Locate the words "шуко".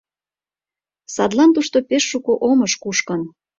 2.11-2.33